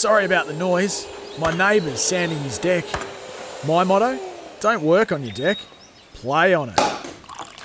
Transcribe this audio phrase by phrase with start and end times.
[0.00, 1.06] Sorry about the noise.
[1.38, 2.86] My neighbour's sanding his deck.
[3.66, 4.18] My motto?
[4.58, 5.58] Don't work on your deck,
[6.14, 6.80] play on it.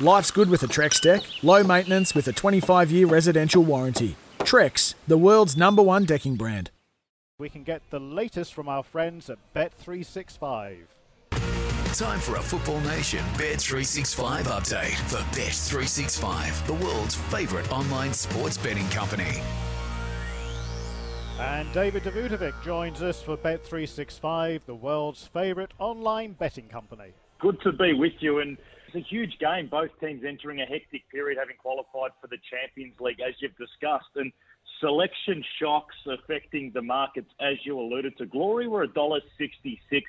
[0.00, 1.20] Life's good with a Trex deck.
[1.42, 4.16] Low maintenance with a 25 year residential warranty.
[4.38, 6.70] Trex, the world's number one decking brand.
[7.38, 10.78] We can get the latest from our friends at Bet365.
[11.32, 18.88] Time for a Football Nation Bet365 update for Bet365, the world's favourite online sports betting
[18.88, 19.42] company.
[21.40, 27.12] And David Davutovic joins us for Bet365, the world's favourite online betting company.
[27.40, 29.68] Good to be with you, and it's a huge game.
[29.68, 34.10] Both teams entering a hectic period, having qualified for the Champions League, as you've discussed,
[34.16, 34.30] and
[34.78, 38.26] selection shocks affecting the markets, as you alluded to.
[38.26, 40.02] Glory were $1.66,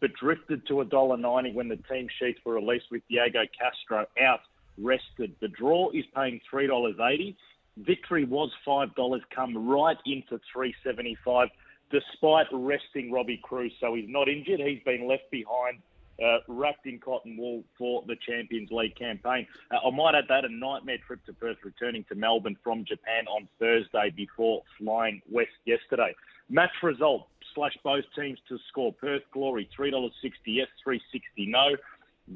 [0.00, 4.40] but drifted to $1.90 when the team sheets were released with Diego Castro out
[4.80, 5.34] rested.
[5.40, 7.34] The draw is paying $3.80.
[7.78, 11.48] Victory was $5, come right into $3.75
[11.90, 13.72] despite resting Robbie Kruse.
[13.80, 14.60] So he's not injured.
[14.60, 15.78] He's been left behind
[16.22, 19.46] uh, wrapped in cotton wool for the Champions League campaign.
[19.70, 23.26] Uh, I might add that a nightmare trip to Perth, returning to Melbourne from Japan
[23.28, 26.14] on Thursday before flying west yesterday.
[26.50, 28.92] Match result slash both teams to score.
[28.92, 31.76] Perth Glory three dollars sixty yes, three sixty no.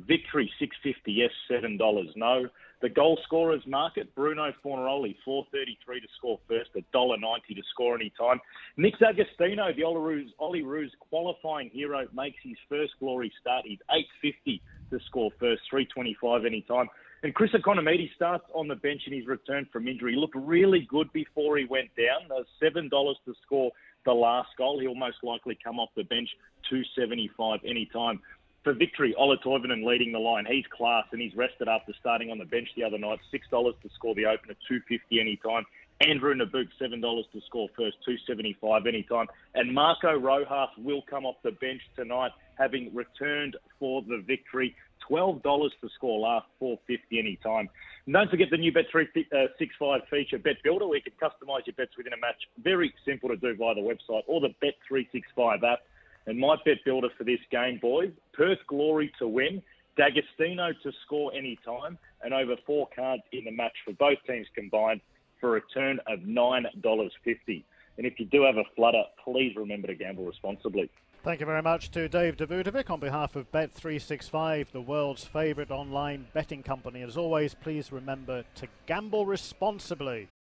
[0.07, 2.49] Victory six fifty yes, seven dollars no.
[2.83, 7.21] The goal scorers market, Bruno Fornaroli, 433 to score first, $1.90
[7.55, 8.41] to score any time.
[8.77, 13.67] Nick D'Agostino, the Olyroos qualifying hero, makes his first glory start.
[13.67, 16.89] He's 850 to score first, 325 any time.
[17.23, 20.15] And Chris Ikonomidis starts on the bench in his return from injury.
[20.15, 22.29] He looked really good before he went down.
[22.29, 23.71] There's $7 to score
[24.05, 24.81] the last goal.
[24.81, 26.31] He'll most likely come off the bench,
[26.69, 28.21] 275 any time
[28.65, 30.47] for victory, Ola Toivonen leading the line.
[30.47, 33.19] He's class and he's rested after starting on the bench the other night.
[33.31, 35.65] Six dollars to score the opener, two fifty anytime.
[36.01, 39.27] Andrew Nabbout, seven dollars to score first, two seventy five anytime.
[39.55, 44.75] And Marco Rojas will come off the bench tonight, having returned for the victory.
[45.09, 47.69] Twelve dollars to score last, four fifty anytime.
[48.07, 51.03] And don't forget the new Bet three uh, six five feature, Bet Builder, where you
[51.03, 52.41] can customise your bets within a match.
[52.63, 55.81] Very simple to do via the website or the Bet three six five app.
[56.27, 59.63] And my bet builder for this game, boys, Perth Glory to win,
[59.97, 64.47] D'Agostino to score any time, and over four cards in the match for both teams
[64.55, 65.01] combined
[65.41, 67.65] for a return of $9.50.
[67.99, 70.89] And if you do have a flutter, please remember to gamble responsibly.
[71.25, 76.27] Thank you very much to Dave Davutovic on behalf of Bet365, the world's favourite online
[76.33, 77.03] betting company.
[77.03, 80.29] As always, please remember to gamble responsibly.